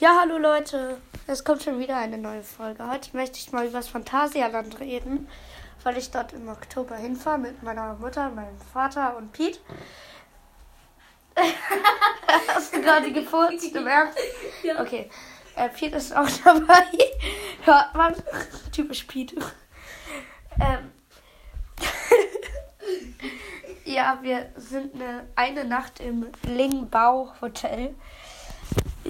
[0.00, 0.98] Ja, hallo Leute.
[1.26, 2.90] Es kommt schon wieder eine neue Folge.
[2.90, 5.28] Heute möchte ich mal über das Phantasialand reden,
[5.82, 9.58] weil ich dort im Oktober hinfahre mit meiner Mutter, meinem Vater und Pete.
[12.48, 14.16] Hast du gerade gefurzt im Ernst?
[14.62, 14.80] Ja.
[14.80, 15.10] Okay.
[15.54, 16.86] Äh, Pete ist auch dabei.
[17.64, 18.14] Hört man.
[18.72, 19.36] Typisch Pete.
[20.58, 20.92] Ähm.
[23.84, 27.94] ja, wir sind eine, eine Nacht im Lingbau Hotel.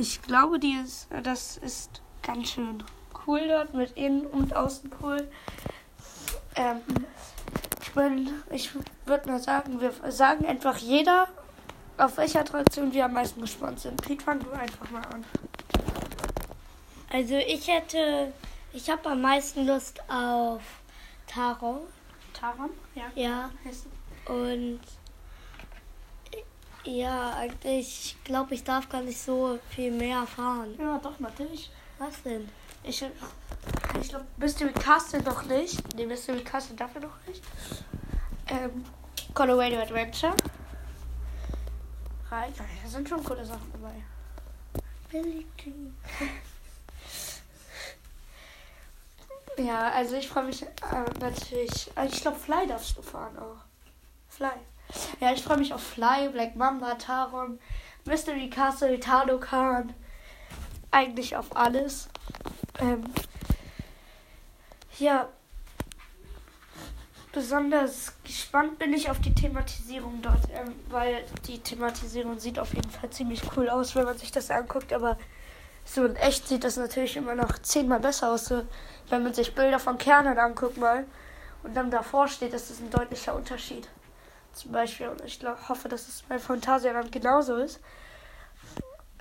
[0.00, 2.82] Ich glaube, die ist, das ist ganz schön
[3.26, 5.30] cool dort mit Innen- und Außenpool.
[6.56, 6.80] Ähm,
[7.82, 8.70] ich bin, ich
[9.04, 11.28] würde mal sagen, wir sagen einfach jeder,
[11.98, 14.00] auf welche Attraktion wir am meisten gespannt sind.
[14.00, 15.22] Pete, fang du einfach mal an.
[17.12, 18.32] Also ich hätte,
[18.72, 20.62] ich habe am meisten Lust auf
[21.26, 21.86] Taro.
[22.32, 22.70] Taron?
[22.94, 23.04] Ja.
[23.16, 23.50] Ja.
[24.24, 24.80] Und
[26.84, 30.74] ja, eigentlich glaube ich darf gar nicht so viel mehr fahren.
[30.78, 31.70] Ja, doch, natürlich.
[31.98, 32.48] Was denn?
[32.82, 33.02] Ich,
[34.00, 35.94] ich glaube, Mystery Castle noch nicht.
[35.94, 37.42] Nee, Mystery Castle dafür noch nicht.
[38.48, 38.84] Ähm,
[39.34, 40.34] Colorado Adventure.
[42.30, 42.54] Reich.
[42.56, 43.94] Da sind schon coole Sachen dabei.
[45.10, 45.96] Billy Jean.
[49.58, 50.66] Ja, also ich freue mich äh,
[51.20, 51.90] natürlich.
[51.94, 53.58] äh, Ich glaube, Fly darfst du fahren auch.
[54.28, 54.48] Fly.
[55.20, 57.58] Ja, ich freue mich auf Fly, Black Mamba, Taron,
[58.06, 59.92] Mystery Castle, Tardokan.
[60.90, 62.08] Eigentlich auf alles.
[62.78, 63.04] Ähm,
[64.98, 65.28] ja.
[67.32, 72.90] Besonders gespannt bin ich auf die Thematisierung dort, ähm, weil die Thematisierung sieht auf jeden
[72.90, 75.18] Fall ziemlich cool aus, wenn man sich das anguckt, aber
[75.84, 78.46] so in echt sieht das natürlich immer noch zehnmal besser aus.
[78.46, 78.64] So,
[79.10, 81.04] wenn man sich Bilder von Kernen anguckt mal
[81.62, 83.86] und dann davor steht, das ist ein deutlicher Unterschied.
[84.52, 87.80] Zum Beispiel, und ich glaub, hoffe, dass es bei Phantasialand genauso ist.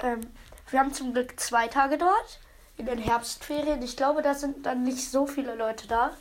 [0.01, 0.21] Ähm,
[0.69, 2.39] wir haben zum Glück zwei Tage dort
[2.77, 3.81] in den Herbstferien.
[3.81, 6.11] Ich glaube, da sind dann nicht so viele Leute da.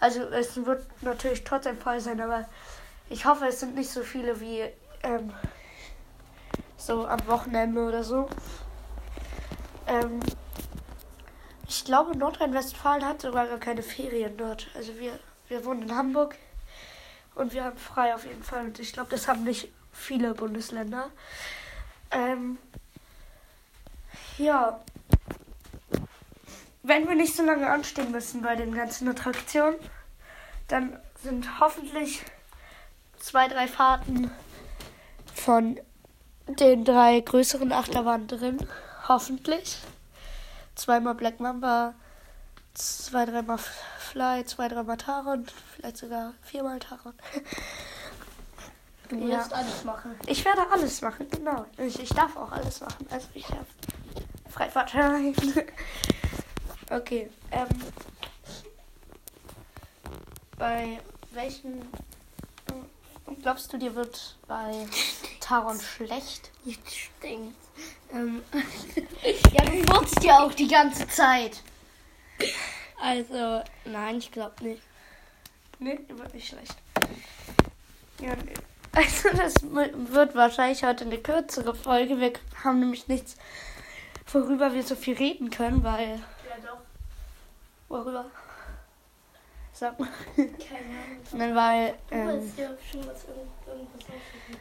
[0.00, 2.48] Also es wird natürlich trotzdem voll sein, aber
[3.08, 4.62] ich hoffe, es sind nicht so viele wie
[5.02, 5.32] ähm,
[6.76, 8.28] so am Wochenende oder so.
[9.86, 10.20] Ähm,
[11.68, 14.68] ich glaube, Nordrhein-Westfalen hat sogar gar keine Ferien dort.
[14.74, 16.36] Also wir, wir wohnen in Hamburg
[17.40, 18.66] und wir haben frei auf jeden Fall.
[18.66, 21.10] Und ich glaube, das haben nicht viele Bundesländer.
[22.10, 22.58] Ähm,
[24.38, 24.80] ja.
[26.82, 29.76] Wenn wir nicht so lange anstehen müssen bei den ganzen Attraktionen,
[30.68, 32.22] dann sind hoffentlich
[33.18, 34.30] zwei, drei Fahrten
[35.34, 35.78] von
[36.46, 38.58] den drei größeren Achterbahnen drin.
[39.08, 39.78] Hoffentlich.
[40.74, 41.94] Zweimal Black Mamba,
[42.74, 47.14] zwei, dreimal Fly, zwei, dreimal Taron, vielleicht sogar viermal Taron.
[49.08, 49.38] Du Ja.
[49.38, 50.14] wirst alles machen.
[50.26, 51.66] Ich werde alles machen, genau.
[51.78, 53.08] Ich, ich darf auch alles machen.
[53.10, 53.66] Also ich habe
[54.48, 55.34] Freifahrtschein.
[56.90, 57.28] okay.
[57.50, 57.66] Ähm,
[60.56, 61.00] bei
[61.32, 61.82] welchen
[63.42, 64.86] glaubst du, dir wird bei
[65.40, 66.50] Taron schlecht?
[66.64, 67.56] Jetzt stinkt.
[68.12, 68.42] Ähm,
[69.52, 71.62] ja, du putzt ja auch die ganze Zeit.
[73.00, 74.82] Also, nein, ich glaube nicht.
[75.78, 76.76] Nee, wird nicht schlecht.
[78.20, 78.54] Ja, nee.
[78.92, 82.18] Also das wird wahrscheinlich heute eine kürzere Folge.
[82.20, 82.32] Wir
[82.64, 83.36] haben nämlich nichts,
[84.32, 86.08] worüber wir so viel reden können, weil.
[86.48, 86.78] Ja, doch.
[87.88, 88.26] Worüber?
[89.72, 90.08] Sag mal.
[90.36, 91.20] Keine Ahnung.
[91.32, 91.94] Nein, weil.
[92.10, 94.56] Du Ähm, willst ja schon was, irgend- irgendwas aussuchen.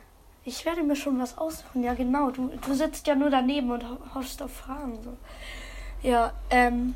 [0.46, 2.32] ich werde mir schon was aussuchen, ja genau.
[2.32, 4.98] Du, du sitzt ja nur daneben und ho- hoffst auf Fragen.
[5.04, 5.18] So.
[6.08, 6.96] Ja, ähm,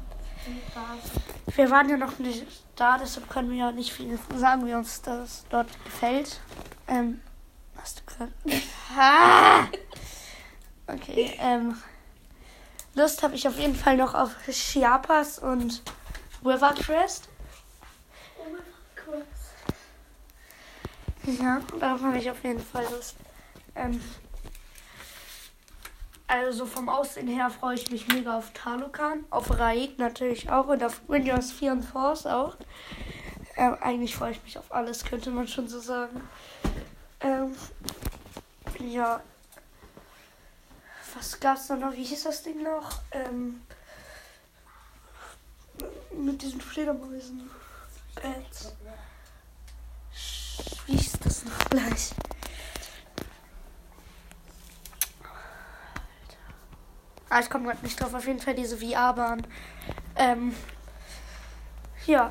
[1.55, 2.45] wir waren ja noch nicht
[2.75, 6.39] da, deshalb können wir ja nicht viel sagen, wie uns das dort gefällt.
[6.87, 7.21] Ähm,
[7.77, 8.31] hast du gerade.
[8.95, 9.65] Ah!
[10.87, 11.75] Okay, ähm.
[12.95, 15.81] Lust habe ich auf jeden Fall noch auf Chiapas und
[16.45, 17.27] River Crest.
[18.37, 18.61] Mein
[19.03, 19.25] Gott.
[21.39, 23.15] Ja, darauf habe ich auf jeden Fall Lust.
[23.75, 23.99] Ähm,
[26.27, 30.83] also vom Aussehen her freue ich mich mega auf Talokan, auf Raik natürlich auch und
[30.83, 32.55] auf Windows 4 und Force auch.
[33.55, 36.27] Ähm, eigentlich freue ich mich auf alles, könnte man schon so sagen.
[37.19, 37.55] Ähm,
[38.79, 39.21] ja.
[41.15, 41.93] Was gab's da noch?
[41.93, 43.01] Wie hieß das Ding noch?
[43.11, 43.61] Ähm,
[46.11, 47.49] mit diesen Fledermäusen.
[48.15, 48.73] Pets.
[50.85, 52.11] Wie hieß das noch gleich?
[57.33, 58.13] Ah, ich komme gerade nicht drauf.
[58.13, 59.47] Auf jeden Fall diese VR-Bahn.
[60.15, 60.53] Ähm,
[62.05, 62.29] ja.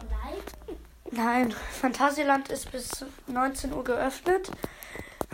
[1.11, 1.53] Nein?
[1.81, 4.53] Phantasialand ist bis 19 Uhr geöffnet.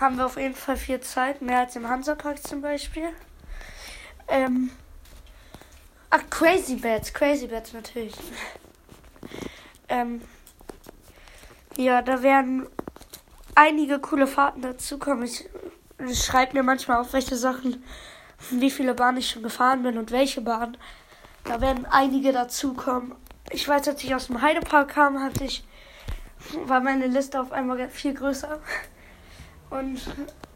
[0.00, 3.10] Haben wir auf jeden Fall viel Zeit, mehr als im Hansapark zum Beispiel.
[4.26, 4.70] Ähm,
[6.08, 8.14] Ach, Crazy Bats, Crazy Bats natürlich.
[9.90, 10.20] Ähm,
[11.78, 12.66] ja, da werden
[13.54, 15.24] einige coole Fahrten dazukommen.
[15.24, 15.48] Ich,
[16.06, 17.82] ich schreibe mir manchmal auf, welche Sachen,
[18.50, 20.76] wie viele Bahnen ich schon gefahren bin und welche Bahn.
[21.44, 23.14] Da werden einige dazukommen.
[23.50, 25.64] Ich weiß, als ich aus dem Heidepark kam, hatte ich,
[26.66, 28.60] war meine Liste auf einmal viel größer.
[29.70, 30.00] Und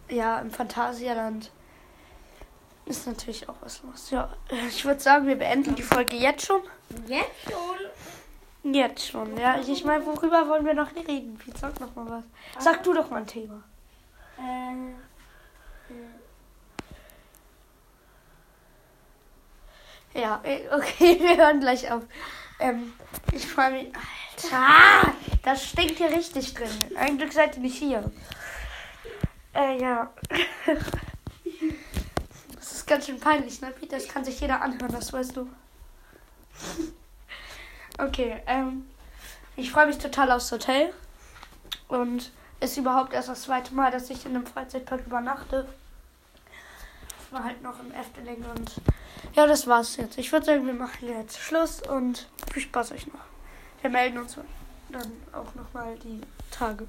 [0.08, 1.50] ja, im Phantasialand
[2.86, 4.10] ist natürlich auch was los.
[4.10, 4.30] Ja,
[4.68, 6.62] ich würde sagen, wir beenden die Folge jetzt schon.
[7.06, 8.72] Jetzt schon?
[8.74, 9.58] Jetzt schon, ja.
[9.58, 11.38] Ich meine, worüber wollen wir noch reden?
[11.60, 12.24] Sag noch mal was.
[12.62, 13.62] Sag du doch mal ein Thema.
[14.38, 15.92] Äh,
[20.14, 22.02] Ja, äh, okay, wir hören gleich auf.
[22.60, 22.92] Ähm,
[23.32, 23.92] ich freue mich.
[23.94, 25.12] Alter,
[25.42, 26.70] das stinkt hier richtig drin.
[26.96, 28.10] Ein Glück seid ihr nicht hier.
[29.54, 30.10] Äh, ja.
[32.56, 33.96] Das ist ganz schön peinlich, ne, Peter?
[33.96, 35.48] Das kann sich jeder anhören, das weißt du.
[37.98, 38.86] Okay, ähm,
[39.56, 40.92] ich freue mich total aufs Hotel.
[41.88, 42.30] Und
[42.60, 45.66] ist überhaupt erst das zweite Mal, dass ich in einem Freizeitpark übernachte.
[47.32, 48.70] War halt noch im Efteling und
[49.34, 50.18] ja, das war's jetzt.
[50.18, 53.20] Ich würde sagen, wir machen jetzt Schluss und viel Spaß euch noch.
[53.80, 54.36] Wir melden uns
[54.90, 56.20] dann auch nochmal die
[56.50, 56.86] Tage.